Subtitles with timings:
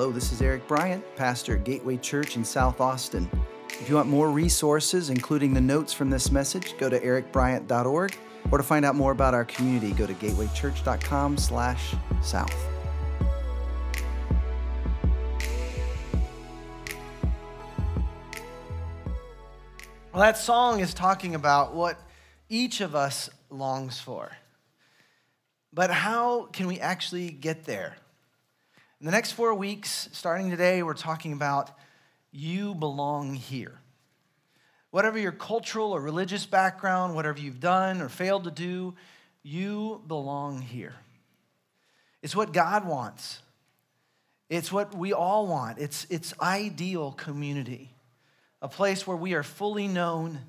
[0.00, 3.30] Hello, this is Eric Bryant, pastor at Gateway Church in South Austin.
[3.68, 8.16] If you want more resources, including the notes from this message, go to ericbryant.org,
[8.50, 12.54] or to find out more about our community, go to gatewaychurch.com/south.
[20.14, 21.98] Well, that song is talking about what
[22.48, 24.32] each of us longs for.
[25.74, 27.98] But how can we actually get there?
[29.00, 31.70] In the next four weeks, starting today, we're talking about
[32.32, 33.80] you belong here.
[34.90, 38.94] Whatever your cultural or religious background, whatever you've done or failed to do,
[39.42, 40.92] you belong here.
[42.22, 43.40] It's what God wants.
[44.50, 45.78] It's what we all want.
[45.78, 47.94] It's, it's ideal community,
[48.60, 50.40] a place where we are fully known,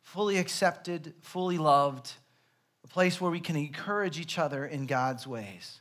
[0.00, 2.14] fully accepted, fully loved,
[2.82, 5.79] a place where we can encourage each other in God's ways.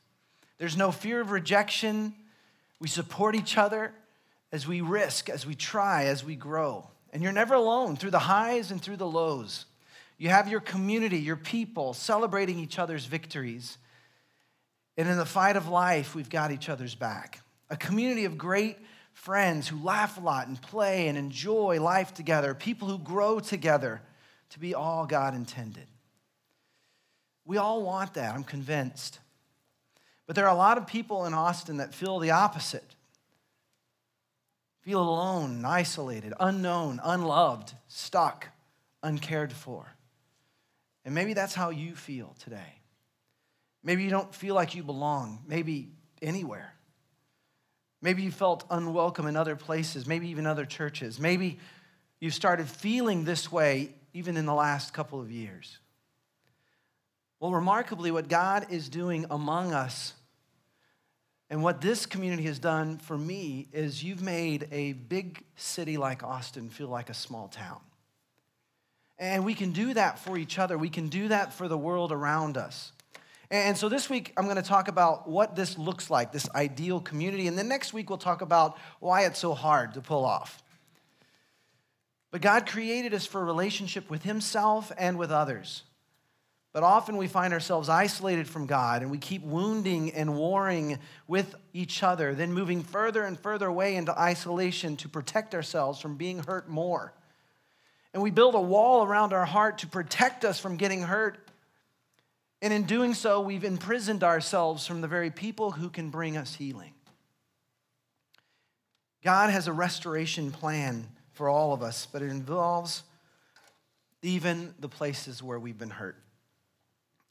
[0.59, 2.13] There's no fear of rejection.
[2.79, 3.93] We support each other
[4.51, 6.87] as we risk, as we try, as we grow.
[7.11, 9.65] And you're never alone through the highs and through the lows.
[10.17, 13.77] You have your community, your people celebrating each other's victories.
[14.97, 17.41] And in the fight of life, we've got each other's back.
[17.69, 18.77] A community of great
[19.13, 24.01] friends who laugh a lot and play and enjoy life together, people who grow together
[24.49, 25.87] to be all God intended.
[27.45, 29.19] We all want that, I'm convinced.
[30.29, 32.85] But there are a lot of people in Austin that feel the opposite
[34.81, 38.47] feel alone, isolated, unknown, unloved, stuck,
[39.01, 39.91] uncared for.
[41.03, 42.75] And maybe that's how you feel today.
[43.83, 45.89] Maybe you don't feel like you belong, maybe
[46.21, 46.75] anywhere.
[47.99, 51.19] Maybe you felt unwelcome in other places, maybe even other churches.
[51.19, 51.57] Maybe
[52.19, 55.79] you've started feeling this way even in the last couple of years.
[57.39, 60.13] Well, remarkably, what God is doing among us
[61.49, 66.23] and what this community has done for me is you've made a big city like
[66.23, 67.79] Austin feel like a small town.
[69.17, 72.11] And we can do that for each other, we can do that for the world
[72.11, 72.91] around us.
[73.51, 76.99] And so this week, I'm going to talk about what this looks like, this ideal
[76.99, 77.47] community.
[77.47, 80.61] And then next week, we'll talk about why it's so hard to pull off.
[82.29, 85.81] But God created us for a relationship with Himself and with others.
[86.71, 91.55] But often we find ourselves isolated from God and we keep wounding and warring with
[91.73, 96.43] each other, then moving further and further away into isolation to protect ourselves from being
[96.43, 97.13] hurt more.
[98.13, 101.39] And we build a wall around our heart to protect us from getting hurt.
[102.61, 106.55] And in doing so, we've imprisoned ourselves from the very people who can bring us
[106.55, 106.93] healing.
[109.23, 113.03] God has a restoration plan for all of us, but it involves
[114.21, 116.17] even the places where we've been hurt.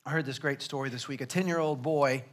[0.08, 1.20] I heard this great story this week.
[1.20, 2.24] A 10 year old boy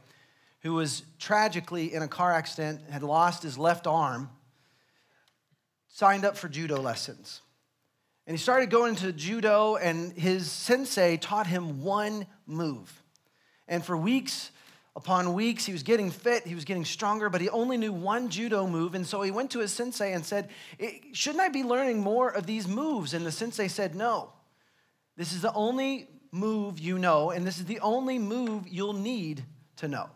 [0.60, 4.30] who was tragically in a car accident, had lost his left arm,
[5.86, 7.42] signed up for judo lessons.
[8.26, 13.02] And he started going to judo, and his sensei taught him one move.
[13.68, 14.52] And for weeks
[14.96, 18.30] upon weeks, he was getting fit, he was getting stronger, but he only knew one
[18.30, 18.94] judo move.
[18.94, 20.48] And so he went to his sensei and said,
[21.12, 23.12] Shouldn't I be learning more of these moves?
[23.12, 24.32] And the sensei said, No.
[25.18, 29.44] This is the only move you know, and this is the only move you'll need
[29.76, 30.08] to know.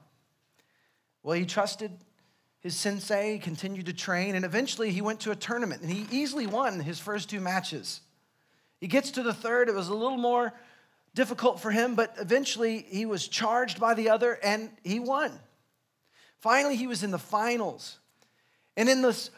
[1.22, 1.90] Well, he trusted
[2.60, 6.46] his sensei, continued to train, and eventually he went to a tournament and he easily
[6.46, 8.00] won his first two matches.
[8.80, 10.52] He gets to the third, it was a little more
[11.14, 15.38] difficult for him, but eventually he was charged by the other and he won.
[16.38, 17.98] Finally, he was in the finals.
[18.76, 19.30] And in this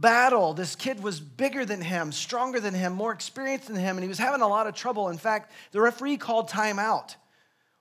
[0.00, 0.54] battle.
[0.54, 4.08] This kid was bigger than him, stronger than him, more experienced than him, and he
[4.08, 5.08] was having a lot of trouble.
[5.08, 7.16] In fact, the referee called timeout,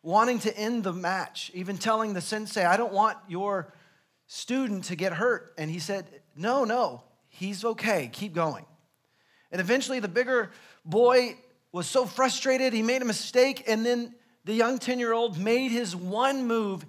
[0.03, 3.73] wanting to end the match, even telling the sensei, I don't want your
[4.27, 5.53] student to get hurt.
[5.57, 8.65] And he said, No, no, he's okay, keep going.
[9.51, 10.51] And eventually, the bigger
[10.85, 11.37] boy
[11.71, 14.13] was so frustrated, he made a mistake, and then
[14.45, 16.85] the young 10 year old made his one move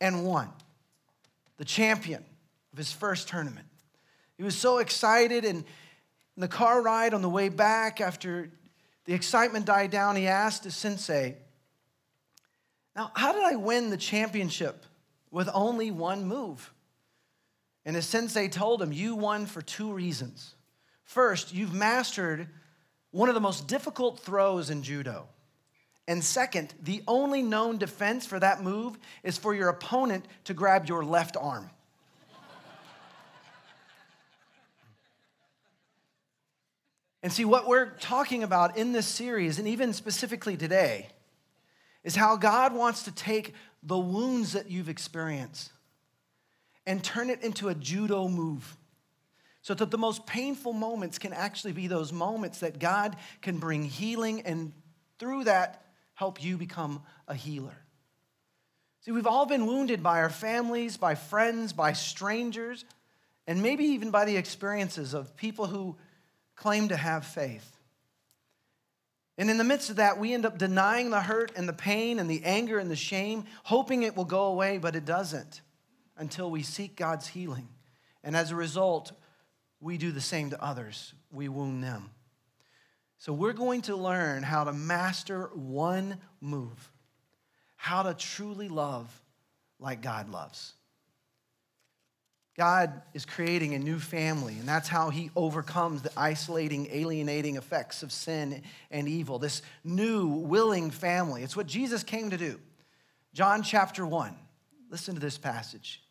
[0.00, 0.48] and won.
[1.58, 2.24] The champion
[2.72, 3.66] of his first tournament.
[4.42, 8.50] He was so excited, and in the car ride on the way back, after
[9.04, 11.36] the excitement died down, he asked his sensei,
[12.96, 14.84] Now, how did I win the championship
[15.30, 16.72] with only one move?
[17.84, 20.56] And his sensei told him, You won for two reasons.
[21.04, 22.48] First, you've mastered
[23.12, 25.28] one of the most difficult throws in judo.
[26.08, 30.88] And second, the only known defense for that move is for your opponent to grab
[30.88, 31.70] your left arm.
[37.22, 41.08] And see, what we're talking about in this series, and even specifically today,
[42.02, 45.72] is how God wants to take the wounds that you've experienced
[46.84, 48.76] and turn it into a judo move.
[49.64, 53.84] So that the most painful moments can actually be those moments that God can bring
[53.84, 54.72] healing and
[55.20, 55.84] through that
[56.14, 57.76] help you become a healer.
[59.02, 62.84] See, we've all been wounded by our families, by friends, by strangers,
[63.46, 65.96] and maybe even by the experiences of people who
[66.62, 67.76] claim to have faith.
[69.36, 72.20] And in the midst of that, we end up denying the hurt and the pain
[72.20, 75.60] and the anger and the shame, hoping it will go away, but it doesn't
[76.16, 77.68] until we seek God's healing.
[78.22, 79.10] And as a result,
[79.80, 81.12] we do the same to others.
[81.32, 82.10] We wound them.
[83.18, 86.92] So we're going to learn how to master one move,
[87.74, 89.10] how to truly love
[89.80, 90.74] like God loves.
[92.56, 98.02] God is creating a new family, and that's how he overcomes the isolating, alienating effects
[98.02, 99.38] of sin and evil.
[99.38, 101.42] This new, willing family.
[101.42, 102.60] It's what Jesus came to do.
[103.32, 104.36] John chapter 1.
[104.90, 106.02] Listen to this passage.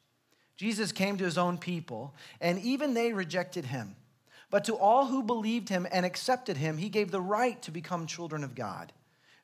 [0.58, 3.96] Jesus came to his own people, and even they rejected him.
[4.50, 8.08] But to all who believed him and accepted him, he gave the right to become
[8.08, 8.92] children of God.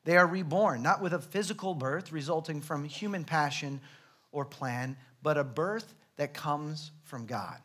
[0.04, 3.80] They are reborn, not with a physical birth resulting from human passion
[4.32, 7.56] or plan, but a birth that comes from God.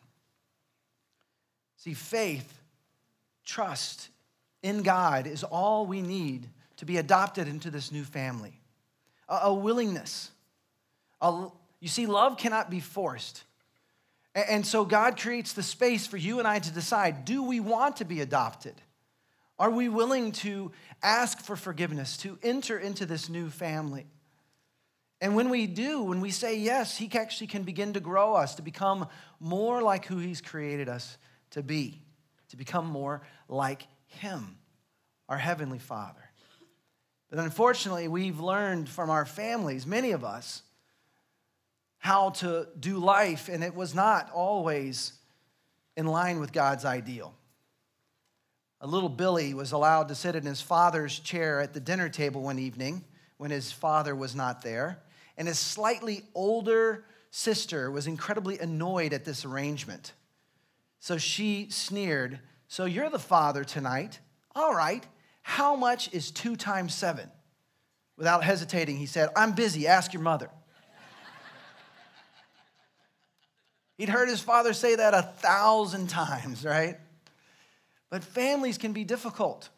[1.77, 2.61] See, faith,
[3.43, 4.09] trust
[4.61, 6.47] in God is all we need
[6.77, 8.61] to be adopted into this new family.
[9.27, 10.31] A, a willingness.
[11.21, 11.47] A,
[11.81, 13.43] you see, love cannot be forced.
[14.33, 17.59] And, and so God creates the space for you and I to decide do we
[17.59, 18.75] want to be adopted?
[19.59, 20.71] Are we willing to
[21.01, 24.05] ask for forgiveness, to enter into this new family?
[25.23, 28.55] And when we do, when we say yes, He actually can begin to grow us
[28.55, 29.07] to become
[29.39, 31.17] more like who He's created us
[31.51, 32.01] to be,
[32.49, 34.57] to become more like Him,
[35.29, 36.29] our Heavenly Father.
[37.29, 40.61] But unfortunately, we've learned from our families, many of us,
[41.99, 45.13] how to do life, and it was not always
[45.95, 47.33] in line with God's ideal.
[48.81, 52.41] A little Billy was allowed to sit in his father's chair at the dinner table
[52.41, 53.05] one evening
[53.37, 54.99] when his father was not there
[55.37, 60.13] and his slightly older sister was incredibly annoyed at this arrangement.
[60.99, 64.19] So she sneered, So you're the father tonight.
[64.55, 65.03] All right,
[65.41, 67.29] how much is two times seven?
[68.17, 70.49] Without hesitating, he said, I'm busy, ask your mother.
[73.97, 76.97] He'd heard his father say that a thousand times, right?
[78.09, 79.69] But families can be difficult.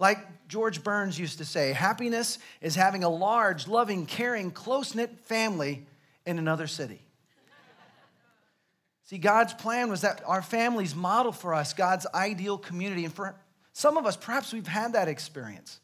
[0.00, 5.20] Like George Burns used to say, happiness is having a large, loving, caring, close knit
[5.26, 5.86] family
[6.24, 7.02] in another city.
[9.04, 13.04] See, God's plan was that our families model for us God's ideal community.
[13.04, 13.34] And for
[13.74, 15.80] some of us, perhaps we've had that experience.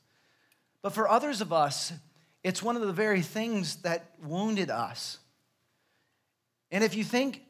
[0.80, 1.92] But for others of us,
[2.42, 5.18] it's one of the very things that wounded us.
[6.70, 7.42] And if you think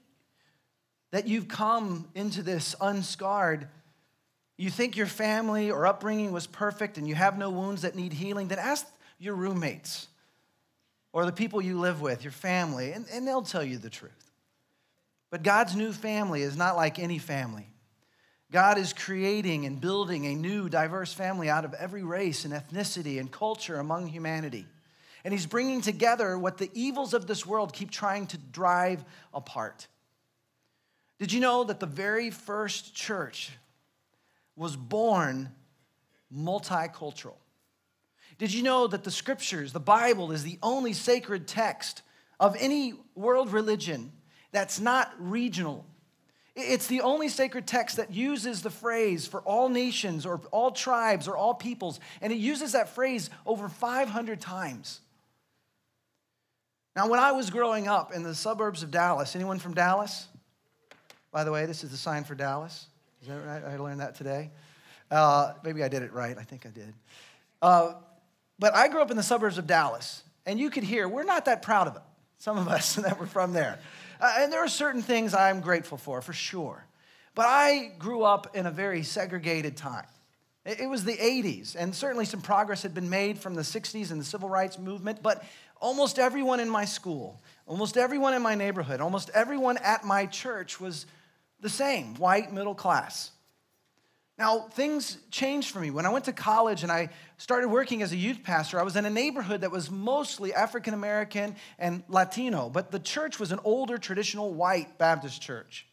[1.12, 3.68] that you've come into this unscarred,
[4.56, 8.12] you think your family or upbringing was perfect and you have no wounds that need
[8.12, 8.86] healing, then ask
[9.18, 10.08] your roommates
[11.12, 14.30] or the people you live with, your family, and, and they'll tell you the truth.
[15.30, 17.66] But God's new family is not like any family.
[18.52, 23.18] God is creating and building a new, diverse family out of every race and ethnicity
[23.18, 24.66] and culture among humanity.
[25.24, 29.04] And He's bringing together what the evils of this world keep trying to drive
[29.34, 29.88] apart.
[31.18, 33.50] Did you know that the very first church
[34.56, 35.50] was born
[36.34, 37.36] multicultural.
[38.38, 42.02] Did you know that the scriptures, the Bible, is the only sacred text
[42.38, 44.12] of any world religion
[44.52, 45.86] that's not regional?
[46.54, 51.28] It's the only sacred text that uses the phrase for all nations or all tribes
[51.28, 55.00] or all peoples, and it uses that phrase over 500 times.
[56.94, 60.28] Now, when I was growing up in the suburbs of Dallas, anyone from Dallas?
[61.30, 62.86] By the way, this is the sign for Dallas.
[63.22, 63.64] Is that right?
[63.64, 64.50] I learned that today.
[65.10, 66.36] Uh, maybe I did it right.
[66.38, 66.92] I think I did.
[67.62, 67.94] Uh,
[68.58, 71.44] but I grew up in the suburbs of Dallas, and you could hear we're not
[71.46, 72.02] that proud of it,
[72.38, 73.78] some of us that were from there.
[74.20, 76.84] Uh, and there are certain things I'm grateful for, for sure.
[77.34, 80.06] But I grew up in a very segregated time.
[80.64, 84.10] It, it was the 80s, and certainly some progress had been made from the 60s
[84.10, 85.44] and the civil rights movement, but
[85.80, 90.80] almost everyone in my school, almost everyone in my neighborhood, almost everyone at my church
[90.80, 91.06] was
[91.66, 93.32] the same white middle class.
[94.38, 95.90] Now, things changed for me.
[95.90, 97.08] When I went to college and I
[97.38, 100.94] started working as a youth pastor, I was in a neighborhood that was mostly African
[100.94, 105.88] American and Latino, but the church was an older, traditional white Baptist church.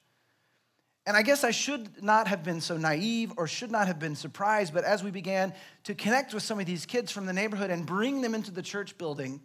[1.07, 4.15] And I guess I should not have been so naive or should not have been
[4.15, 7.71] surprised, but as we began to connect with some of these kids from the neighborhood
[7.71, 9.41] and bring them into the church building,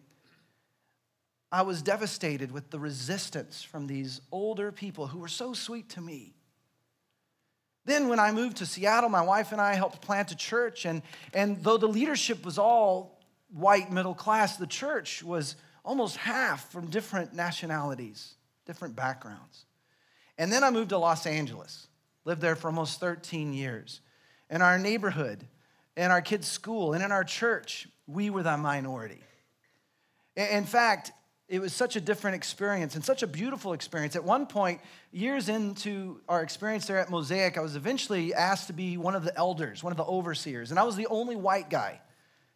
[1.51, 6.01] I was devastated with the resistance from these older people who were so sweet to
[6.01, 6.35] me.
[7.87, 10.85] Then, when I moved to Seattle, my wife and I helped plant a church.
[10.85, 11.01] And,
[11.33, 13.19] and though the leadership was all
[13.51, 18.35] white middle class, the church was almost half from different nationalities,
[18.67, 19.65] different backgrounds.
[20.37, 21.87] And then I moved to Los Angeles,
[22.27, 24.03] lived there for almost 13 years.
[24.51, 25.47] In our neighborhood,
[25.97, 29.23] in our kids' school, and in our church, we were the minority.
[30.37, 31.11] In fact,
[31.49, 34.15] it was such a different experience and such a beautiful experience.
[34.17, 34.81] At one point,
[35.13, 39.25] years into our experience there at Mosaic, I was eventually asked to be one of
[39.25, 42.01] the elders, one of the overseers, and I was the only white guy.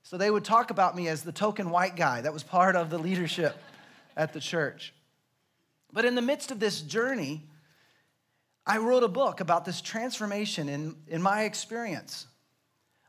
[0.02, 2.90] So they would talk about me as the token white guy that was part of
[2.90, 3.56] the leadership
[4.16, 4.92] at the church.
[5.90, 7.48] But in the midst of this journey,
[8.66, 12.26] I wrote a book about this transformation in, in my experience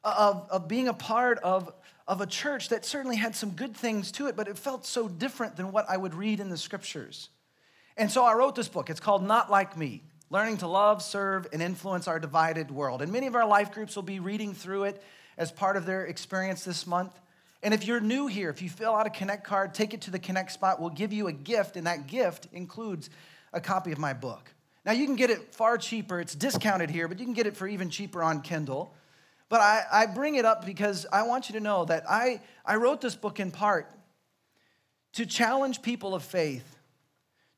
[0.03, 1.71] of, of being a part of
[2.07, 5.07] of a church that certainly had some good things to it, but it felt so
[5.07, 7.29] different than what I would read in the scriptures.
[7.95, 8.89] And so I wrote this book.
[8.89, 13.01] It's called Not Like Me Learning to Love, Serve, and Influence Our Divided World.
[13.01, 15.03] And many of our life groups will be reading through it
[15.37, 17.19] as part of their experience this month.
[17.61, 20.11] And if you're new here, if you fill out a Connect card, take it to
[20.11, 20.81] the Connect spot.
[20.81, 23.09] We'll give you a gift, and that gift includes
[23.53, 24.53] a copy of my book.
[24.85, 26.19] Now, you can get it far cheaper.
[26.19, 28.93] It's discounted here, but you can get it for even cheaper on Kindle.
[29.49, 32.75] But I, I bring it up because I want you to know that I, I
[32.75, 33.91] wrote this book in part
[35.13, 36.77] to challenge people of faith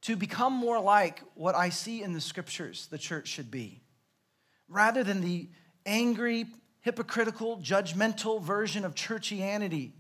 [0.02, 3.82] to become more like what I see in the scriptures the church should be,
[4.68, 5.48] rather than the
[5.86, 6.46] angry,
[6.82, 9.92] hypocritical, judgmental version of churchianity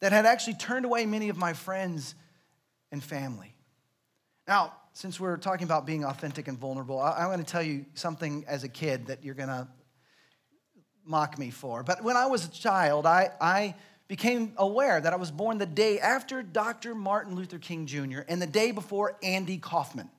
[0.00, 2.14] that had actually turned away many of my friends
[2.92, 3.54] and family.
[4.46, 8.44] Now, since we're talking about being authentic and vulnerable, I'm going to tell you something
[8.46, 9.66] as a kid that you're going to
[11.06, 11.82] mock me for.
[11.82, 13.74] But when I was a child, I, I
[14.08, 16.94] became aware that I was born the day after Dr.
[16.94, 18.20] Martin Luther King Jr.
[18.28, 20.10] and the day before Andy Kaufman.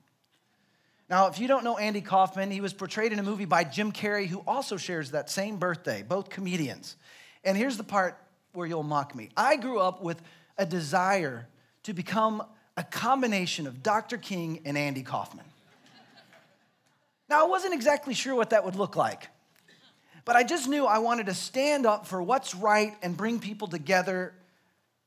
[1.09, 3.91] Now, if you don't know Andy Kaufman, he was portrayed in a movie by Jim
[3.91, 6.95] Carrey, who also shares that same birthday, both comedians.
[7.43, 8.17] And here's the part
[8.53, 10.21] where you'll mock me I grew up with
[10.57, 11.47] a desire
[11.83, 12.43] to become
[12.75, 14.17] a combination of Dr.
[14.17, 15.45] King and Andy Kaufman.
[17.29, 19.29] Now, I wasn't exactly sure what that would look like.
[20.25, 23.67] But I just knew I wanted to stand up for what's right and bring people
[23.67, 24.33] together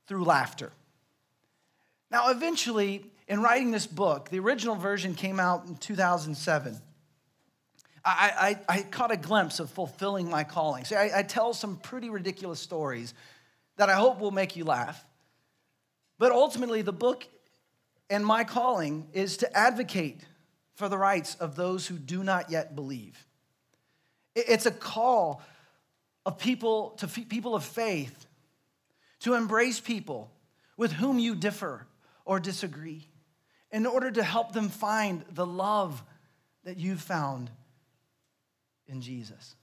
[0.07, 0.73] through laughter.
[2.11, 6.81] Now, eventually, in writing this book, the original version came out in 2007.
[8.05, 10.85] I, I, I caught a glimpse of fulfilling my calling.
[10.85, 13.13] See, I, I tell some pretty ridiculous stories
[13.77, 15.05] that I hope will make you laugh.
[16.19, 17.27] But ultimately, the book
[18.09, 20.21] and my calling is to advocate
[20.75, 23.27] for the rights of those who do not yet believe.
[24.47, 25.43] It's a call
[26.25, 28.27] of people to people of faith
[29.21, 30.31] to embrace people
[30.77, 31.87] with whom you differ
[32.25, 33.09] or disagree
[33.73, 36.03] in order to help them find the love
[36.65, 37.51] that you've found
[38.87, 39.57] in Jesus.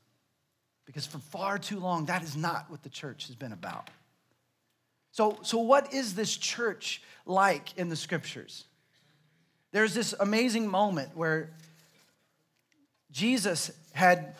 [0.85, 3.89] Because for far too long, that is not what the church has been about.
[5.11, 8.65] So, so what is this church like in the scriptures?
[9.71, 11.51] There's this amazing moment where
[13.11, 14.35] Jesus had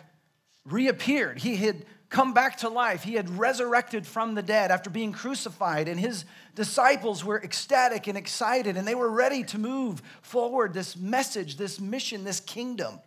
[0.65, 1.39] reappeared.
[1.39, 3.03] He had come back to life.
[3.03, 8.17] He had resurrected from the dead after being crucified, and his disciples were ecstatic and
[8.17, 12.99] excited, and they were ready to move forward this message, this mission, this kingdom.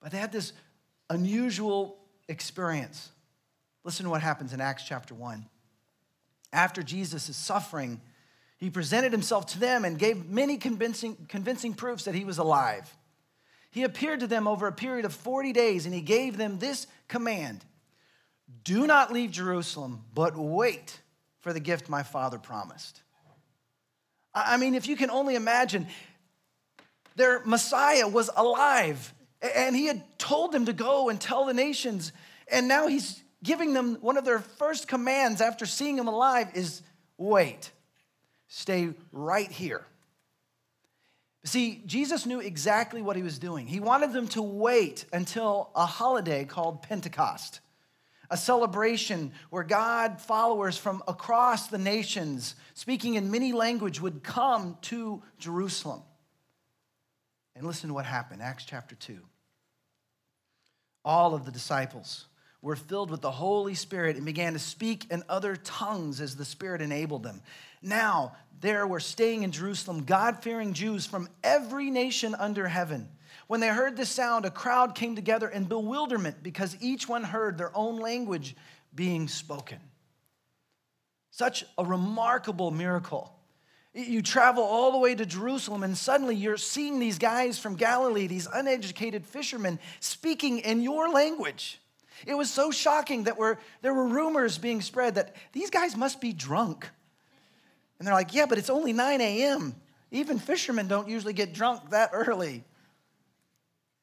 [0.00, 0.52] But they had this
[1.08, 1.98] unusual
[2.28, 3.10] experience.
[3.84, 5.46] Listen to what happens in Acts chapter 1.
[6.52, 8.00] After Jesus suffering,
[8.58, 12.94] he presented himself to them and gave many convincing, convincing proofs that he was alive.
[13.76, 16.86] He appeared to them over a period of 40 days and he gave them this
[17.08, 17.62] command
[18.64, 20.98] Do not leave Jerusalem, but wait
[21.40, 23.02] for the gift my father promised.
[24.34, 25.88] I mean, if you can only imagine,
[27.16, 32.12] their Messiah was alive and he had told them to go and tell the nations.
[32.50, 36.80] And now he's giving them one of their first commands after seeing him alive is
[37.18, 37.70] wait,
[38.48, 39.84] stay right here.
[41.46, 43.68] See, Jesus knew exactly what he was doing.
[43.68, 47.60] He wanted them to wait until a holiday called Pentecost,
[48.28, 54.76] a celebration where God followers from across the nations, speaking in many language, would come
[54.82, 56.02] to Jerusalem.
[57.54, 59.16] And listen to what happened, Acts chapter 2.
[61.04, 62.26] All of the disciples
[62.66, 66.44] were filled with the Holy Spirit and began to speak in other tongues as the
[66.44, 67.40] Spirit enabled them.
[67.80, 73.08] Now, there were staying in Jerusalem God fearing Jews from every nation under heaven.
[73.46, 77.56] When they heard this sound, a crowd came together in bewilderment because each one heard
[77.56, 78.56] their own language
[78.92, 79.78] being spoken.
[81.30, 83.32] Such a remarkable miracle.
[83.94, 88.26] You travel all the way to Jerusalem, and suddenly you're seeing these guys from Galilee,
[88.26, 91.80] these uneducated fishermen, speaking in your language.
[92.24, 96.20] It was so shocking that we're, there were rumors being spread that these guys must
[96.20, 96.88] be drunk.
[97.98, 99.74] And they're like, yeah, but it's only 9 a.m.
[100.10, 102.64] Even fishermen don't usually get drunk that early.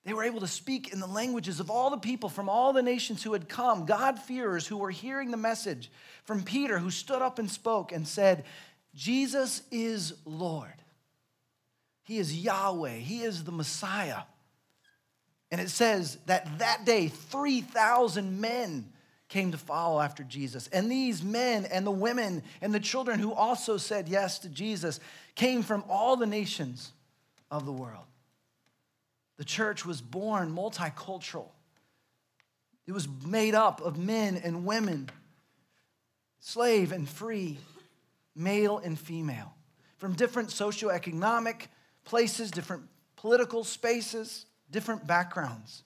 [0.05, 2.81] They were able to speak in the languages of all the people from all the
[2.81, 5.89] nations who had come, God-fearers who were hearing the message
[6.25, 8.43] from Peter, who stood up and spoke and said,
[8.93, 10.73] Jesus is Lord.
[12.03, 12.97] He is Yahweh.
[12.97, 14.23] He is the Messiah.
[15.53, 18.91] And it says that that day, 3,000 men
[19.29, 20.67] came to follow after Jesus.
[20.69, 24.99] And these men and the women and the children who also said yes to Jesus
[25.35, 26.91] came from all the nations
[27.51, 28.05] of the world.
[29.37, 31.49] The church was born multicultural.
[32.87, 35.07] It was made up of men and women,
[36.39, 37.59] slave and free,
[38.35, 39.53] male and female,
[39.99, 41.67] from different socioeconomic
[42.05, 45.83] places, different political spaces, different backgrounds.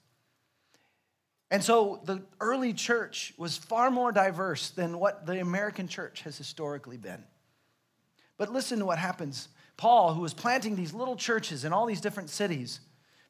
[1.50, 6.36] And so the early church was far more diverse than what the American church has
[6.36, 7.22] historically been.
[8.36, 9.48] But listen to what happens.
[9.76, 12.80] Paul, who was planting these little churches in all these different cities,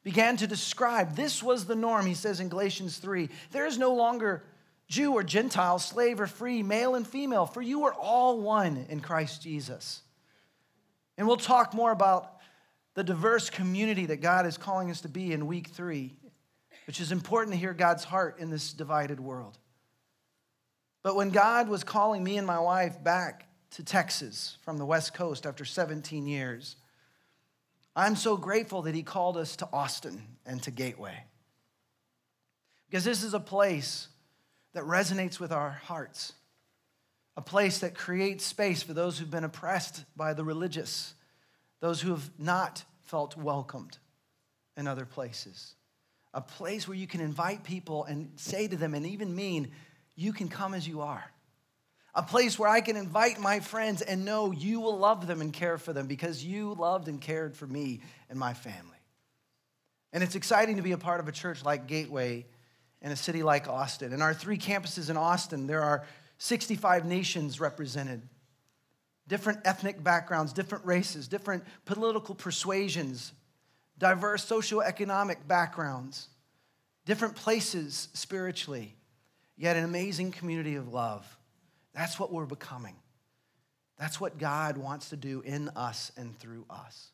[0.03, 3.29] began to describe this was the norm, he says in Galatians 3.
[3.51, 4.43] There is no longer
[4.87, 8.99] Jew or Gentile, slave or free, male and female, for you are all one in
[9.01, 10.01] Christ Jesus.
[11.17, 12.38] And we'll talk more about
[12.99, 16.17] the diverse community that God is calling us to be in week three,
[16.85, 19.57] which is important to hear God's heart in this divided world.
[21.01, 25.13] But when God was calling me and my wife back to Texas from the West
[25.13, 26.75] Coast after 17 years,
[27.95, 31.23] I'm so grateful that He called us to Austin and to Gateway.
[32.89, 34.09] Because this is a place
[34.73, 36.33] that resonates with our hearts,
[37.37, 41.13] a place that creates space for those who've been oppressed by the religious,
[41.79, 43.97] those who have not felt welcomed
[44.77, 45.75] in other places,
[46.33, 49.71] a place where you can invite people and say to them, and even mean,
[50.15, 51.31] you can come as you are
[52.15, 55.53] a place where I can invite my friends and know you will love them and
[55.53, 58.97] care for them because you loved and cared for me and my family.
[60.11, 62.45] And it's exciting to be a part of a church like Gateway
[63.01, 64.11] in a city like Austin.
[64.11, 66.05] In our three campuses in Austin, there are
[66.39, 68.21] 65 nations represented,
[69.29, 73.31] different ethnic backgrounds, different races, different political persuasions,
[73.97, 76.27] diverse socioeconomic backgrounds,
[77.05, 78.95] different places spiritually,
[79.55, 81.37] yet an amazing community of love.
[81.93, 82.95] That's what we're becoming.
[83.97, 87.11] That's what God wants to do in us and through us.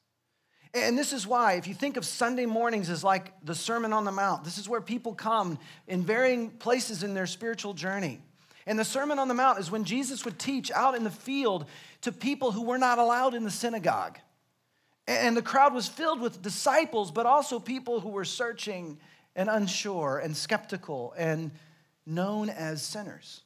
[0.73, 4.03] And this is why, if you think of Sunday mornings as like the Sermon on
[4.03, 8.21] the Mount, this is where people come in varying places in their spiritual journey.
[8.67, 11.65] And the Sermon on the Mount is when Jesus would teach out in the field
[12.05, 14.19] to people who were not allowed in the synagogue.
[15.07, 18.99] And the crowd was filled with disciples, but also people who were searching
[19.35, 21.49] and unsure and skeptical and
[22.05, 23.41] known as sinners.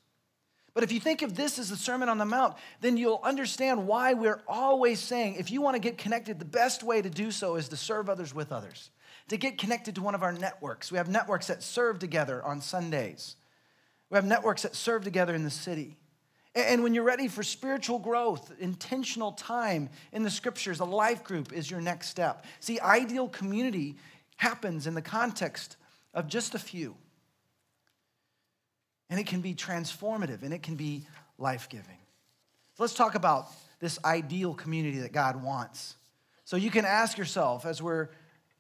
[0.73, 3.87] But if you think of this as the Sermon on the Mount, then you'll understand
[3.87, 7.31] why we're always saying if you want to get connected, the best way to do
[7.31, 8.89] so is to serve others with others,
[9.29, 10.91] to get connected to one of our networks.
[10.91, 13.37] We have networks that serve together on Sundays,
[14.09, 15.95] we have networks that serve together in the city.
[16.55, 21.53] And when you're ready for spiritual growth, intentional time in the scriptures, a life group
[21.53, 22.45] is your next step.
[22.59, 23.97] See, ideal community
[24.37, 25.77] happens in the context
[26.13, 26.95] of just a few.
[29.09, 31.05] And it can be transformative and it can be
[31.37, 31.97] life giving.
[32.75, 33.47] So let's talk about
[33.79, 35.95] this ideal community that God wants.
[36.45, 38.09] So you can ask yourself as we're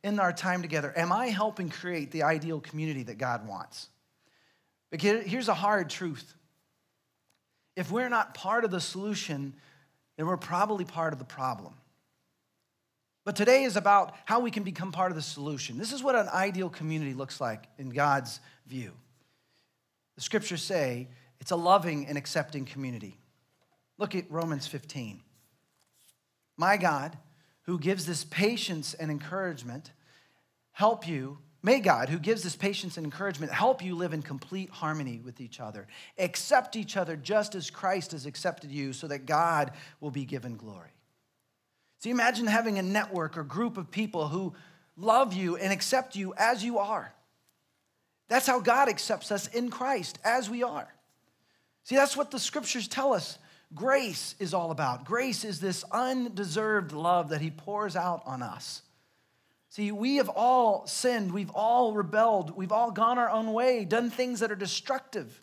[0.03, 3.89] in our time together Am I helping create the ideal community that God wants?
[4.91, 6.33] Because here's a hard truth
[7.79, 9.53] if we're not part of the solution,
[10.17, 11.73] then we're probably part of the problem.
[13.23, 15.77] But today is about how we can become part of the solution.
[15.77, 18.91] This is what an ideal community looks like in God's view.
[20.15, 21.07] The scriptures say
[21.39, 23.17] it's a loving and accepting community.
[23.97, 25.21] Look at Romans 15.
[26.57, 27.17] My God,
[27.61, 29.91] who gives this patience and encouragement,
[30.73, 31.37] help you.
[31.61, 35.41] May God, who gives us patience and encouragement, help you live in complete harmony with
[35.41, 35.87] each other.
[36.17, 40.55] Accept each other just as Christ has accepted you, so that God will be given
[40.55, 40.91] glory.
[41.99, 44.53] So imagine having a network or group of people who
[44.95, 47.13] love you and accept you as you are.
[48.29, 50.87] That's how God accepts us in Christ as we are.
[51.83, 53.37] See, that's what the scriptures tell us
[53.73, 55.03] grace is all about.
[55.03, 58.81] Grace is this undeserved love that He pours out on us.
[59.69, 64.09] See, we have all sinned, we've all rebelled, we've all gone our own way, done
[64.09, 65.39] things that are destructive.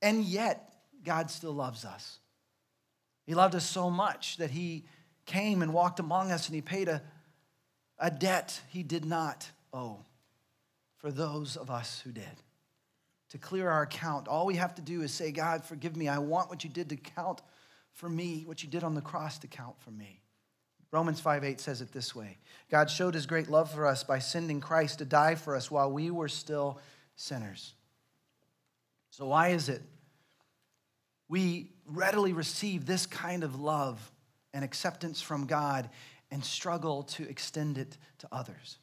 [0.00, 0.72] And yet,
[1.04, 2.18] God still loves us.
[3.26, 4.84] He loved us so much that he
[5.26, 7.02] came and walked among us and he paid a,
[7.98, 9.98] a debt he did not owe
[10.96, 12.24] for those of us who did.
[13.30, 16.08] To clear our account, all we have to do is say, God, forgive me.
[16.08, 17.42] I want what you did to count
[17.92, 20.20] for me, what you did on the cross to count for me.
[20.92, 22.38] Romans 5 8 says it this way
[22.70, 25.90] God showed his great love for us by sending Christ to die for us while
[25.90, 26.80] we were still
[27.16, 27.74] sinners.
[29.10, 29.82] So, why is it
[31.28, 34.10] we readily receive this kind of love
[34.52, 35.88] and acceptance from God
[36.30, 38.78] and struggle to extend it to others?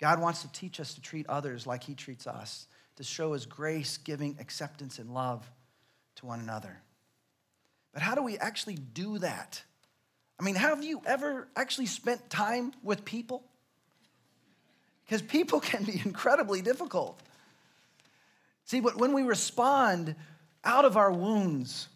[0.00, 3.46] God wants to teach us to treat others like he treats us, to show his
[3.46, 5.48] grace, giving acceptance and love
[6.16, 6.82] to one another.
[7.92, 9.62] But how do we actually do that?
[10.42, 13.44] I mean, have you ever actually spent time with people?
[15.04, 17.20] Because people can be incredibly difficult.
[18.64, 20.16] See, but when we respond
[20.64, 21.86] out of our wounds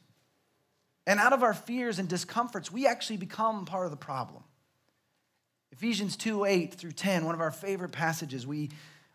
[1.09, 4.44] and out of our fears and discomforts, we actually become part of the problem.
[5.72, 8.70] Ephesians 2 8 through 10, one of our favorite passages we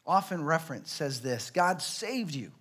[0.06, 2.52] often reference, says this God saved you.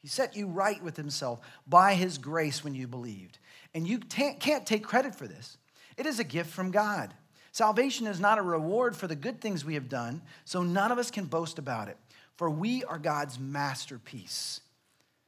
[0.00, 3.38] He set you right with Himself by His grace when you believed.
[3.74, 5.58] And you can't take credit for this,
[5.98, 7.12] it is a gift from God.
[7.52, 10.98] Salvation is not a reward for the good things we have done, so none of
[10.98, 11.96] us can boast about it,
[12.36, 14.60] for we are God's masterpiece.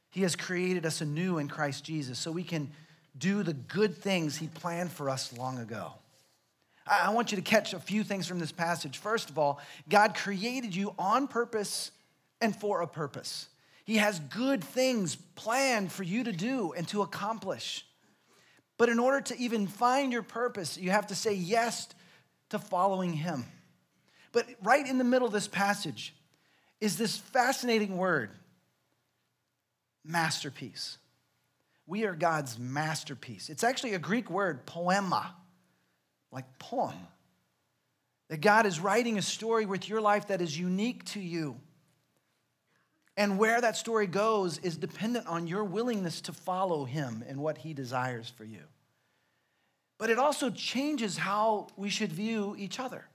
[0.09, 2.71] He has created us anew in Christ Jesus so we can
[3.17, 5.93] do the good things He planned for us long ago.
[6.87, 8.97] I want you to catch a few things from this passage.
[8.97, 11.91] First of all, God created you on purpose
[12.39, 13.47] and for a purpose.
[13.85, 17.85] He has good things planned for you to do and to accomplish.
[18.81, 21.87] But in order to even find your purpose, you have to say yes
[22.49, 23.45] to following Him.
[24.31, 26.15] But right in the middle of this passage
[26.79, 28.31] is this fascinating word
[30.03, 30.97] masterpiece.
[31.85, 33.51] We are God's masterpiece.
[33.51, 35.35] It's actually a Greek word, poema
[36.31, 37.07] like poem.
[38.29, 41.59] That God is writing a story with your life that is unique to you.
[43.21, 47.59] And where that story goes is dependent on your willingness to follow Him and what
[47.59, 48.63] He desires for you.
[49.99, 53.05] But it also changes how we should view each other.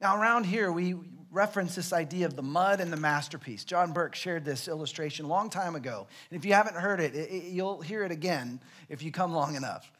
[0.00, 0.96] Now, around here, we
[1.30, 3.62] reference this idea of the mud and the masterpiece.
[3.62, 6.08] John Burke shared this illustration a long time ago.
[6.28, 9.54] And if you haven't heard it, it you'll hear it again if you come long
[9.54, 9.92] enough.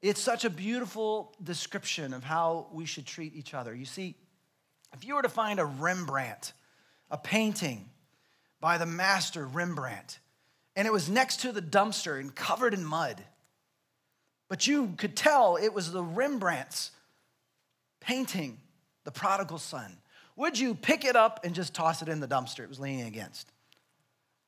[0.00, 3.74] It's such a beautiful description of how we should treat each other.
[3.74, 4.14] You see,
[4.92, 6.52] if you were to find a Rembrandt,
[7.10, 7.88] a painting
[8.62, 10.20] by the master Rembrandt,
[10.74, 13.22] and it was next to the dumpster and covered in mud,
[14.48, 16.92] but you could tell it was the Rembrandt's
[18.00, 18.58] painting,
[19.04, 19.98] the prodigal son,
[20.36, 23.06] would you pick it up and just toss it in the dumpster it was leaning
[23.06, 23.52] against?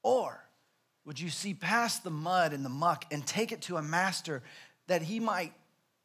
[0.02, 0.42] Or
[1.04, 4.42] would you see past the mud and the muck and take it to a master
[4.86, 5.52] that he might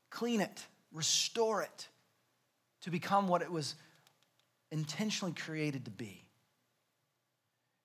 [0.09, 1.87] clean it, restore it
[2.81, 3.75] to become what it was
[4.71, 6.23] intentionally created to be.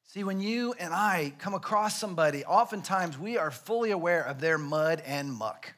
[0.06, 4.58] See, when you and I come across somebody, oftentimes we are fully aware of their
[4.58, 5.74] mud and muck.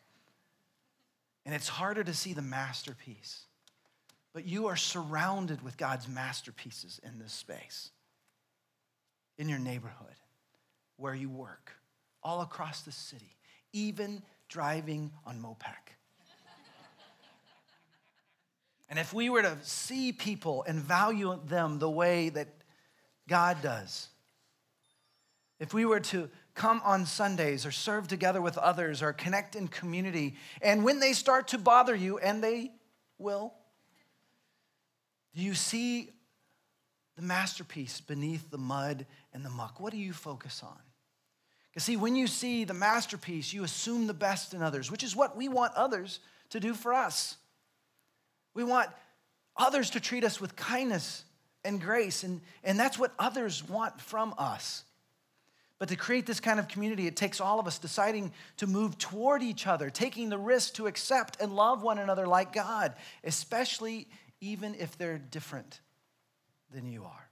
[1.47, 3.45] And it's harder to see the masterpiece.
[4.35, 7.91] But you are surrounded with God's masterpieces in this space,
[9.39, 10.17] in your neighborhood,
[10.99, 11.73] where you work,
[12.23, 13.37] all across the city,
[13.73, 15.95] even driving on Mopac.
[18.91, 22.49] and if we were to see people and value them the way that
[23.29, 24.09] God does,
[25.59, 29.69] if we were to come on Sundays or serve together with others or connect in
[29.69, 32.73] community, and when they start to bother you, and they
[33.19, 33.55] will,
[35.35, 36.11] do you see
[37.17, 39.81] the masterpiece beneath the mud and the muck?
[39.81, 40.79] What do you focus on?
[41.75, 45.15] You see, when you see the masterpiece, you assume the best in others, which is
[45.15, 47.37] what we want others to do for us.
[48.55, 48.89] We want
[49.59, 51.25] others to treat us with kindness
[51.65, 54.85] and grace, and, and that's what others want from us.
[55.79, 58.97] But to create this kind of community, it takes all of us deciding to move
[58.97, 64.09] toward each other, taking the risk to accept and love one another like God, especially
[64.41, 65.81] even if they're different
[66.73, 67.31] than you are.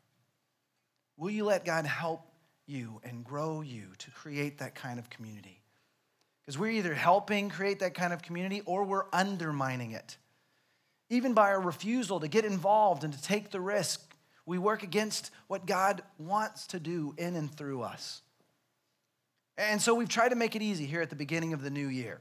[1.17, 2.27] Will you let God help
[2.67, 5.61] you and grow you to create that kind of community.
[6.41, 10.17] Because we're either helping create that kind of community or we're undermining it.
[11.11, 14.15] Even by our refusal to get involved and to take the risk,
[14.47, 18.23] we work against what God wants to do in and through us.
[19.57, 21.87] And so we've tried to make it easy here at the beginning of the new
[21.87, 22.21] year.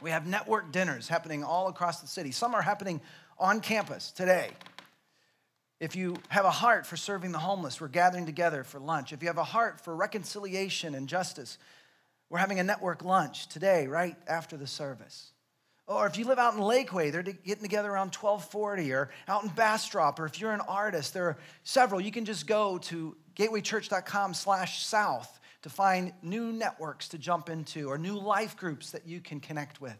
[0.00, 2.32] We have network dinners happening all across the city.
[2.32, 3.00] Some are happening
[3.38, 4.50] on campus today.
[5.78, 9.12] If you have a heart for serving the homeless, we're gathering together for lunch.
[9.12, 11.58] If you have a heart for reconciliation and justice,
[12.32, 15.32] We're having a network lunch today, right after the service.
[15.86, 19.50] Or if you live out in Lakeway, they're getting together around 1240, or out in
[19.50, 22.00] Bastrop, or if you're an artist, there are several.
[22.00, 27.88] You can just go to gatewaychurch.com slash south to find new networks to jump into
[27.88, 29.96] or new life groups that you can connect with.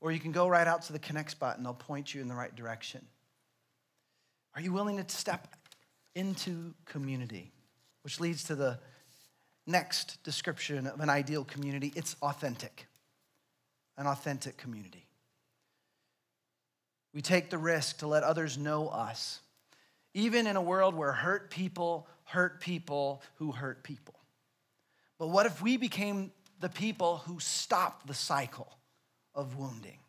[0.00, 2.28] Or you can go right out to the connect spot and they'll point you in
[2.28, 3.04] the right direction.
[4.54, 5.48] Are you willing to step
[6.14, 7.52] into community?
[8.02, 8.78] Which leads to the
[9.66, 12.86] next description of an ideal community it's authentic
[13.96, 15.06] an authentic community.
[17.14, 19.40] We take the risk to let others know us,
[20.14, 24.14] even in a world where hurt people hurt people who hurt people.
[25.22, 28.76] But what if we became the people who stopped the cycle
[29.36, 30.00] of wounding?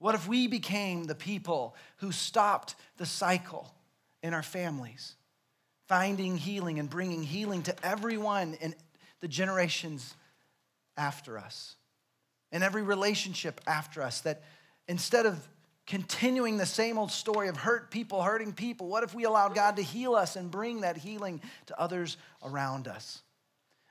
[0.00, 3.72] What if we became the people who stopped the cycle
[4.20, 5.14] in our families,
[5.86, 8.74] finding healing and bringing healing to everyone in
[9.20, 10.16] the generations
[10.96, 11.76] after us?
[12.50, 14.42] in every relationship after us that
[14.88, 15.48] instead of
[15.86, 19.76] continuing the same old story of hurt people hurting people, what if we allowed God
[19.76, 23.22] to heal us and bring that healing to others around us?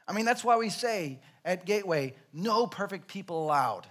[0.07, 3.87] I mean, that's why we say at Gateway, no perfect people allowed.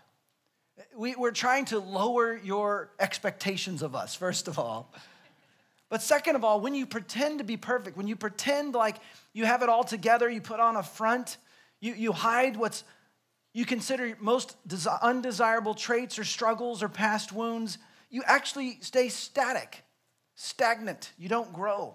[0.95, 4.93] We, are trying to lower your expectations of us, first of all.
[5.89, 8.97] But second of all, when you pretend to be perfect, when you pretend like
[9.33, 11.37] you have it all together, you put on a front,
[11.81, 12.85] you, you hide what's
[13.57, 14.55] you consider most
[15.01, 17.79] undesirable traits or struggles or past wounds,
[18.11, 19.83] you actually stay static,
[20.35, 21.11] stagnant.
[21.17, 21.95] You don't grow.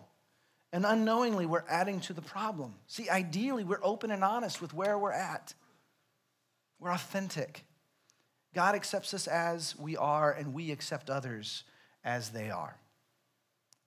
[0.73, 2.75] And unknowingly, we're adding to the problem.
[2.87, 5.53] See, ideally, we're open and honest with where we're at.
[6.79, 7.65] We're authentic.
[8.53, 11.63] God accepts us as we are, and we accept others
[12.03, 12.75] as they are.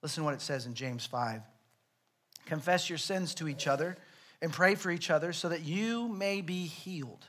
[0.01, 1.41] Listen to what it says in James 5.
[2.45, 3.97] Confess your sins to each other
[4.41, 7.25] and pray for each other so that you may be healed.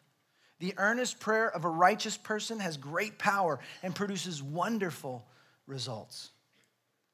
[0.58, 5.26] The earnest prayer of a righteous person has great power and produces wonderful
[5.66, 6.30] results.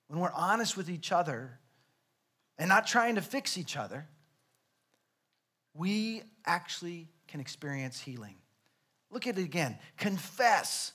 [0.09, 1.59] When we're honest with each other
[2.62, 4.07] and not trying to fix each other,
[5.75, 8.37] we actually can experience healing.
[9.11, 9.81] Look at it again.
[9.96, 10.92] Confess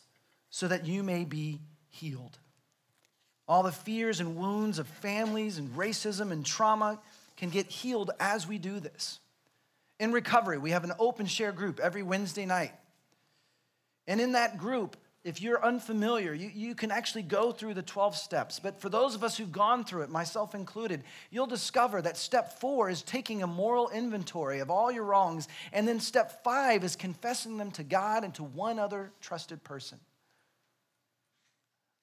[0.50, 2.40] so that you may be healed.
[3.50, 7.02] All the fears and wounds of families and racism and trauma
[7.36, 9.20] can get healed as we do this.
[10.00, 12.72] In recovery, we have an open share group every Wednesday night.
[14.08, 18.16] And in that group, if you're unfamiliar, you, you can actually go through the 12
[18.16, 18.60] steps.
[18.60, 22.60] But for those of us who've gone through it, myself included, you'll discover that step
[22.60, 25.48] four is taking a moral inventory of all your wrongs.
[25.74, 30.00] And then step five is confessing them to God and to one other trusted person.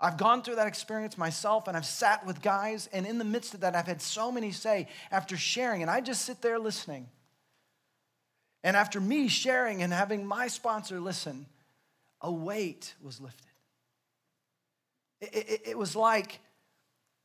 [0.00, 3.54] I've gone through that experience myself and I've sat with guys, and in the midst
[3.54, 7.08] of that, I've had so many say after sharing, and I just sit there listening.
[8.62, 11.46] And after me sharing and having my sponsor listen,
[12.24, 13.46] a weight was lifted.
[15.20, 16.40] It, it, it, was like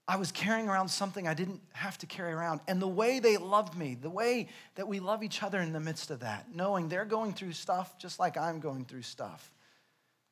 [0.08, 2.60] I was carrying around something I didn't have to carry around.
[2.68, 5.80] And the way they loved me, the way that we love each other in the
[5.80, 9.52] midst of that, knowing they're going through stuff just like I'm going through stuff,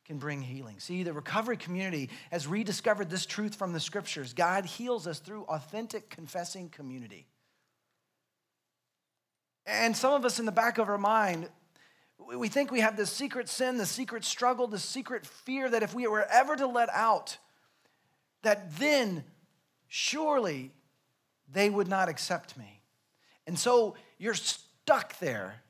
[0.06, 0.80] can bring healing.
[0.80, 4.34] See, the recovery community has rediscovered this truth from the scriptures.
[4.34, 7.26] God heals us through authentic confessing community.
[9.66, 11.50] And some of us in the back of our mind,
[12.20, 15.94] we think we have this secret sin, the secret struggle, the secret fear that if
[15.94, 17.38] we were ever to let out,
[18.42, 19.24] that then
[19.88, 20.72] surely
[21.52, 22.82] they would not accept me.
[23.46, 25.62] And so you're stuck there.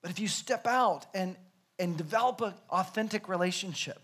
[0.00, 1.36] But if you step out and,
[1.78, 4.00] and develop an authentic relationship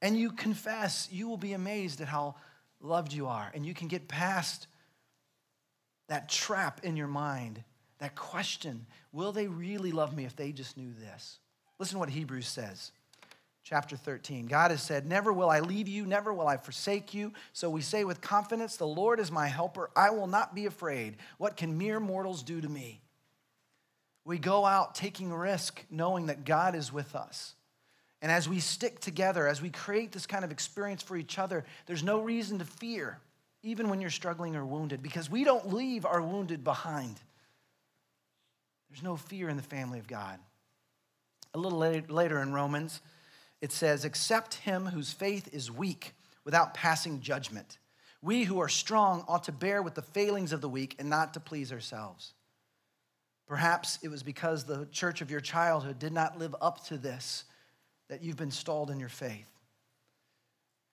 [0.00, 2.36] and you confess, you will be amazed at how
[2.80, 3.50] loved you are.
[3.54, 4.66] And you can get past
[6.08, 7.62] that trap in your mind
[7.98, 11.38] that question will they really love me if they just knew this?
[11.78, 12.92] Listen to what Hebrews says.
[13.62, 14.46] Chapter 13.
[14.46, 17.32] God has said, Never will I leave you, never will I forsake you.
[17.52, 19.90] So we say with confidence, The Lord is my helper.
[19.94, 21.16] I will not be afraid.
[21.36, 23.00] What can mere mortals do to me?
[24.24, 27.54] We go out taking risk, knowing that God is with us.
[28.20, 31.64] And as we stick together, as we create this kind of experience for each other,
[31.86, 33.18] there's no reason to fear,
[33.62, 37.20] even when you're struggling or wounded, because we don't leave our wounded behind.
[38.90, 40.38] There's no fear in the family of God.
[41.54, 43.00] A little later in Romans,
[43.60, 47.78] it says, Accept him whose faith is weak without passing judgment.
[48.22, 51.34] We who are strong ought to bear with the failings of the weak and not
[51.34, 52.34] to please ourselves.
[53.46, 57.44] Perhaps it was because the church of your childhood did not live up to this
[58.08, 59.48] that you've been stalled in your faith.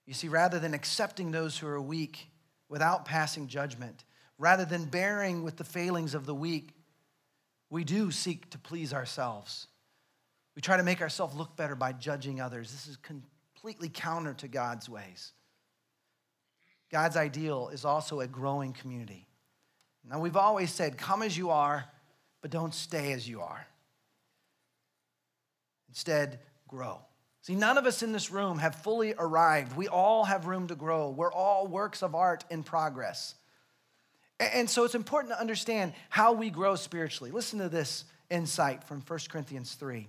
[0.06, 2.30] You see, rather than accepting those who are weak
[2.70, 4.04] without passing judgment,
[4.38, 6.70] rather than bearing with the failings of the weak,
[7.76, 9.68] We do seek to please ourselves.
[10.56, 12.72] We try to make ourselves look better by judging others.
[12.72, 15.34] This is completely counter to God's ways.
[16.90, 19.28] God's ideal is also a growing community.
[20.10, 21.84] Now, we've always said, come as you are,
[22.42, 23.68] but don't stay as you are.
[25.90, 27.02] Instead, grow.
[27.42, 29.76] See, none of us in this room have fully arrived.
[29.76, 31.10] We all have room to grow.
[31.10, 33.36] We're all works of art in progress.
[34.40, 37.32] And so it's important to understand how we grow spiritually.
[37.32, 40.08] Listen to this insight from 1 Corinthians 3.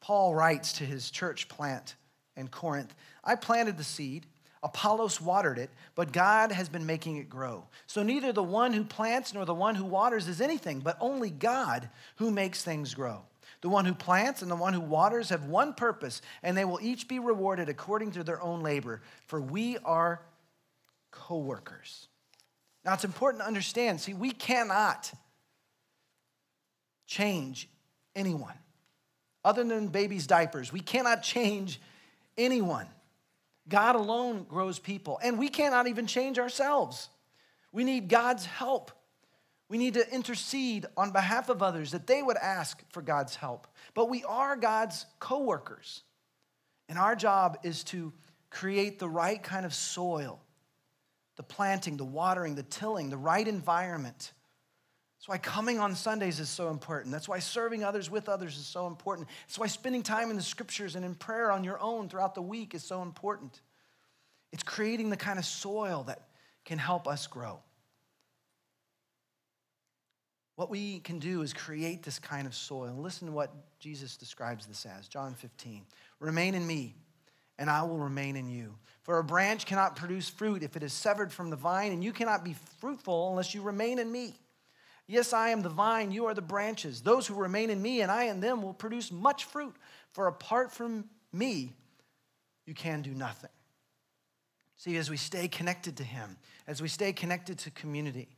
[0.00, 1.94] Paul writes to his church plant
[2.36, 4.26] in Corinth I planted the seed,
[4.62, 7.64] Apollos watered it, but God has been making it grow.
[7.86, 11.30] So neither the one who plants nor the one who waters is anything, but only
[11.30, 13.22] God who makes things grow.
[13.60, 16.80] The one who plants and the one who waters have one purpose, and they will
[16.82, 20.22] each be rewarded according to their own labor, for we are
[21.10, 22.08] co workers.
[22.84, 25.10] Now, it's important to understand see, we cannot
[27.06, 27.68] change
[28.14, 28.54] anyone
[29.44, 30.72] other than babies' diapers.
[30.72, 31.80] We cannot change
[32.36, 32.86] anyone.
[33.68, 37.08] God alone grows people, and we cannot even change ourselves.
[37.72, 38.90] We need God's help.
[39.68, 43.66] We need to intercede on behalf of others that they would ask for God's help.
[43.94, 46.02] But we are God's co workers,
[46.88, 48.12] and our job is to
[48.50, 50.40] create the right kind of soil
[51.36, 54.32] the planting, the watering, the tilling, the right environment.
[55.18, 57.10] That's why coming on Sundays is so important.
[57.10, 59.28] That's why serving others with others is so important.
[59.46, 62.42] That's why spending time in the scriptures and in prayer on your own throughout the
[62.42, 63.62] week is so important.
[64.52, 66.28] It's creating the kind of soil that
[66.64, 67.60] can help us grow.
[70.56, 72.94] What we can do is create this kind of soil.
[72.96, 75.84] Listen to what Jesus describes this as John 15.
[76.20, 76.94] Remain in me,
[77.58, 78.74] and I will remain in you.
[79.04, 82.12] For a branch cannot produce fruit if it is severed from the vine, and you
[82.12, 84.34] cannot be fruitful unless you remain in me.
[85.06, 87.02] Yes, I am the vine, you are the branches.
[87.02, 89.74] Those who remain in me and I in them will produce much fruit,
[90.12, 91.74] for apart from me,
[92.64, 93.50] you can do nothing.
[94.78, 98.28] See, as we stay connected to Him, as we stay connected to community,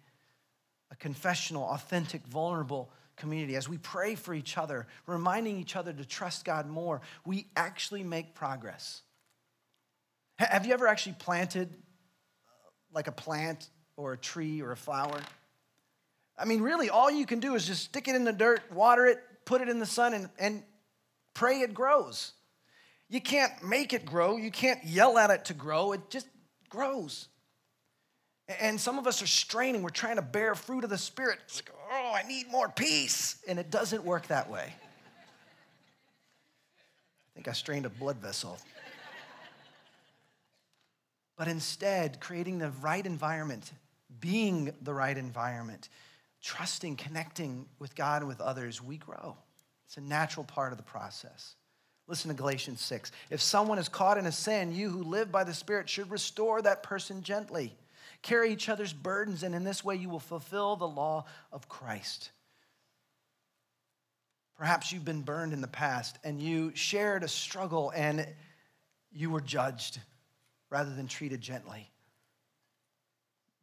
[0.91, 6.05] a confessional, authentic, vulnerable community, as we pray for each other, reminding each other to
[6.05, 9.03] trust God more, we actually make progress.
[10.39, 15.19] Have you ever actually planted uh, like a plant or a tree or a flower?
[16.39, 19.07] I mean, really, all you can do is just stick it in the dirt, water
[19.07, 20.63] it, put it in the sun, and, and
[21.33, 22.33] pray it grows.
[23.09, 24.37] You can't make it grow.
[24.37, 25.93] You can't yell at it to grow.
[25.93, 26.27] It just
[26.69, 27.29] grows.
[28.61, 29.83] And some of us are straining.
[29.83, 31.39] We're trying to bear fruit of the Spirit.
[31.47, 33.37] It's like, oh, I need more peace.
[33.49, 34.65] And it doesn't work that way.
[36.75, 38.59] I think I strained a blood vessel
[41.37, 43.71] but instead creating the right environment,
[44.21, 45.89] being the right environment,
[46.43, 49.37] trusting, connecting with God and with others, we grow.
[49.87, 51.55] It's a natural part of the process.
[52.09, 53.11] Listen to Galatians 6.
[53.31, 56.63] If someone is caught in a sin, you who live by the Spirit should restore
[56.63, 57.77] that person gently.
[58.23, 62.31] Carry each other's burdens, and in this way you will fulfill the law of Christ.
[64.57, 68.27] Perhaps you've been burned in the past and you shared a struggle and
[69.13, 70.01] you were judged
[70.71, 71.91] rather than treated gently.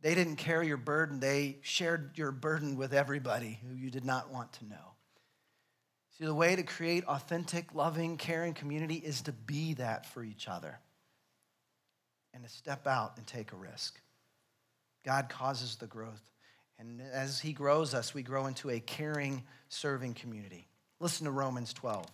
[0.01, 4.31] They didn't carry your burden, they shared your burden with everybody who you did not
[4.31, 4.93] want to know.
[6.17, 10.47] See, the way to create authentic, loving, caring community is to be that for each
[10.47, 10.79] other
[12.33, 13.99] and to step out and take a risk.
[15.05, 16.21] God causes the growth.
[16.79, 20.67] And as He grows us, we grow into a caring, serving community.
[20.99, 22.05] Listen to Romans 12.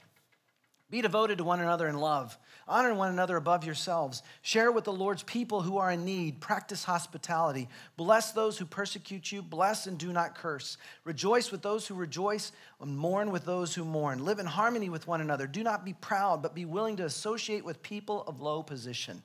[0.90, 2.38] Be devoted to one another in love.
[2.68, 4.24] Honor one another above yourselves.
[4.42, 6.40] Share with the Lord's people who are in need.
[6.40, 7.68] Practice hospitality.
[7.96, 9.42] Bless those who persecute you.
[9.42, 10.78] Bless and do not curse.
[11.04, 14.26] Rejoice with those who rejoice and mourn with those who mourn.
[14.26, 15.46] Live in harmony with one another.
[15.46, 19.22] Do not be proud, but be willing to associate with people of low position.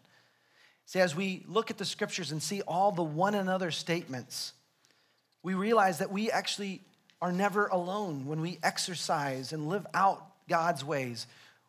[0.87, 4.53] See, as we look at the scriptures and see all the one another statements,
[5.43, 6.83] we realize that we actually
[7.23, 11.27] are never alone when we exercise and live out God's ways.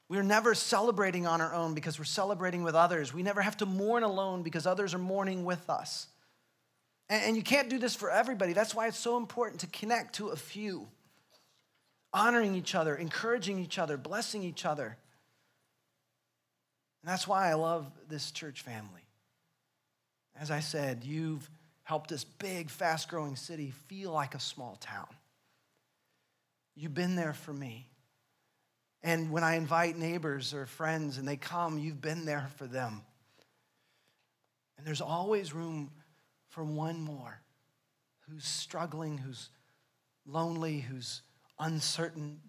[0.08, 3.14] We're never celebrating on our own because we're celebrating with others.
[3.14, 6.08] We never have to mourn alone because others are mourning with us.
[7.10, 8.54] And you can't do this for everybody.
[8.54, 10.88] That's why it's so important to connect to a few,
[12.14, 14.98] honoring each other, encouraging each other, blessing each other.
[17.04, 19.06] And that's why I love this church family.
[20.40, 21.48] As I said, you've
[21.84, 25.08] helped this big, fast growing city feel like a small town.
[26.76, 27.88] You've been there for me.
[29.06, 33.04] And when I invite neighbors or friends and they come, you've been there for them.
[34.80, 35.92] And there's always room
[36.50, 37.40] for one more
[38.28, 39.52] who's struggling, who's
[40.26, 41.22] lonely, who's
[41.60, 42.40] uncertain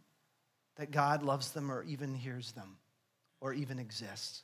[0.76, 2.78] that God loves them or even hears them
[3.42, 4.42] or even exists.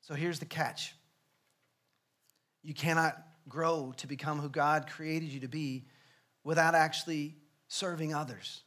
[0.00, 0.92] So here's the catch
[2.64, 3.16] you cannot
[3.48, 5.84] grow to become who God created you to be
[6.42, 7.36] without actually
[7.68, 8.64] serving others.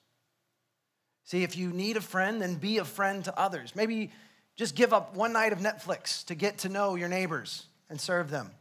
[1.26, 3.76] See, if you need a friend, then be a friend to others.
[3.76, 4.12] Maybe
[4.56, 8.30] just give up one night of Netflix to get to know your neighbors and serve
[8.30, 8.52] them.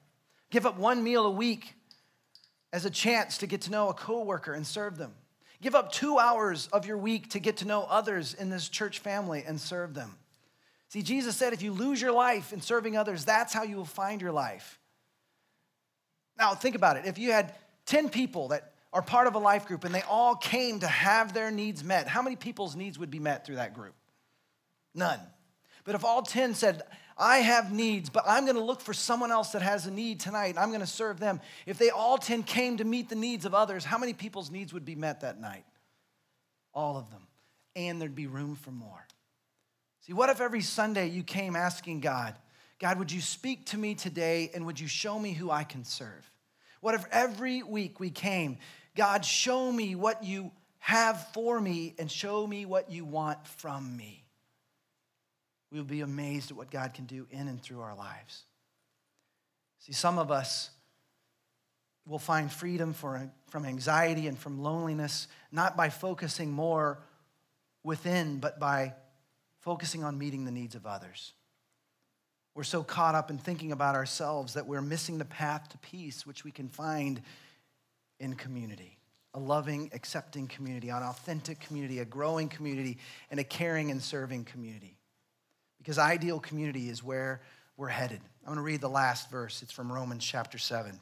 [0.51, 1.75] Give up one meal a week
[2.73, 5.15] as a chance to get to know a coworker and serve them.
[5.61, 8.99] Give up two hours of your week to get to know others in this church
[8.99, 10.17] family and serve them.
[10.89, 13.85] See, Jesus said if you lose your life in serving others, that's how you will
[13.85, 14.79] find your life.
[16.39, 17.07] Now, think about it.
[17.07, 17.55] If you had
[17.87, 21.33] 10 people that are part of a life group and they all came to have
[21.33, 23.95] their needs met, how many people's needs would be met through that group?
[24.95, 25.21] None.
[25.85, 26.83] But if all 10 said,
[27.17, 30.51] I have needs, but I'm to look for someone else that has a need tonight.
[30.51, 31.41] and I'm to serve them.
[31.67, 34.73] If they all 10 came to meet the needs of others, how many people's needs
[34.73, 35.65] would be met that night?
[36.75, 37.27] All of them.
[37.75, 39.07] And there'd be room for more.
[40.07, 42.35] See, what if every Sunday you came asking God,
[42.79, 45.85] God, would you speak to me today and would you show me who I can
[45.85, 46.29] serve?
[46.81, 48.59] What if every week we came,
[48.97, 53.97] God, show me what you have for me and show me what you want from
[53.97, 54.23] me?
[55.73, 58.45] we will be amazed at what God can do in and through our lives.
[59.79, 60.71] See, some of us
[62.07, 66.99] will find freedom for, from anxiety and from loneliness, not by focusing more
[67.83, 68.93] within, but by
[69.61, 71.33] focusing on meeting the needs of others.
[72.55, 76.27] We're so caught up in thinking about ourselves that we're missing the path to peace,
[76.27, 77.23] which we can find
[78.23, 78.97] in community
[79.35, 82.99] a loving, accepting community, an authentic community, a growing community,
[83.31, 84.99] and a caring and serving community
[85.79, 87.41] because ideal community is where
[87.77, 88.21] we're headed.
[88.43, 89.63] I'm going to read the last verse.
[89.63, 90.99] It's from Romans chapter 7.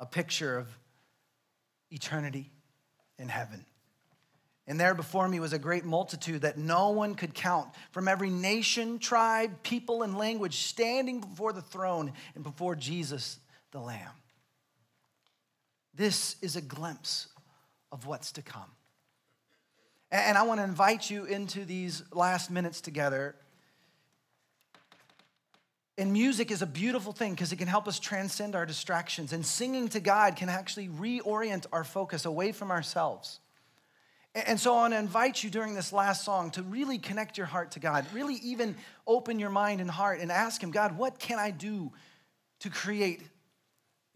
[0.00, 0.68] A picture of
[1.90, 2.50] eternity
[3.18, 3.64] in heaven.
[4.66, 8.30] And there before me was a great multitude that no one could count from every
[8.30, 13.38] nation, tribe, people, and language standing before the throne and before Jesus
[13.70, 14.12] the Lamb.
[15.98, 17.26] This is a glimpse
[17.90, 18.70] of what's to come.
[20.12, 23.34] And I want to invite you into these last minutes together.
[25.98, 29.32] And music is a beautiful thing because it can help us transcend our distractions.
[29.32, 33.40] And singing to God can actually reorient our focus away from ourselves.
[34.36, 37.48] And so I want to invite you during this last song to really connect your
[37.48, 41.18] heart to God, really even open your mind and heart and ask Him, God, what
[41.18, 41.90] can I do
[42.60, 43.22] to create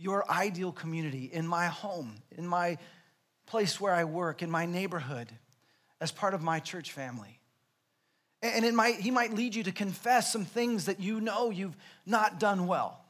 [0.03, 2.79] your ideal community in my home, in my
[3.47, 5.29] place where I work, in my neighborhood?
[6.03, 7.39] as part of my church family.
[8.43, 11.77] And it might, he might lead you to confess some things that you know you've
[12.05, 13.05] not done well.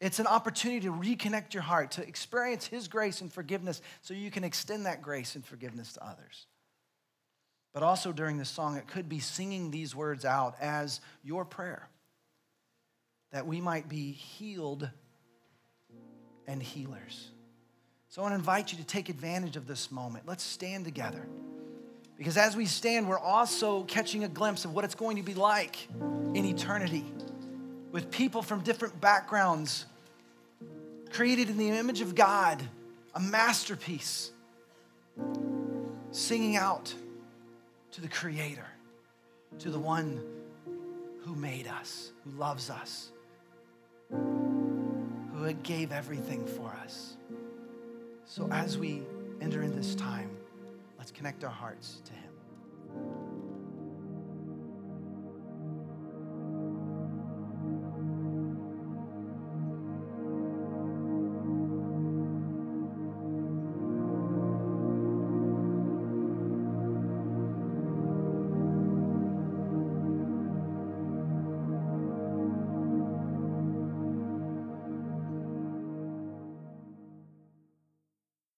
[0.00, 4.30] It's an opportunity to reconnect your heart, to experience his grace and forgiveness so you
[4.30, 6.46] can extend that grace and forgiveness to others.
[7.74, 11.88] But also during this song, it could be singing these words out as your prayer
[13.32, 14.88] that we might be healed
[16.46, 17.30] and healers.
[18.08, 20.24] So I want to invite you to take advantage of this moment.
[20.26, 21.26] Let's stand together.
[22.16, 25.34] Because as we stand, we're also catching a glimpse of what it's going to be
[25.34, 25.86] like
[26.34, 27.04] in eternity
[27.92, 29.86] with people from different backgrounds,
[31.10, 32.62] created in the image of God,
[33.14, 34.30] a masterpiece,
[36.10, 36.94] singing out
[37.92, 38.66] to the Creator,
[39.58, 40.20] to the one
[41.24, 43.10] who made us, who loves us,
[45.46, 47.16] who gave everything for us.
[48.24, 49.02] So as we
[49.40, 50.36] enter in this time,
[51.06, 52.25] Let's connect our hearts to Him.